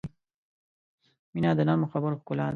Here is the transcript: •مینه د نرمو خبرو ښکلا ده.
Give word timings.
•مینه 1.33 1.49
د 1.57 1.61
نرمو 1.67 1.91
خبرو 1.93 2.19
ښکلا 2.21 2.45
ده. 2.47 2.49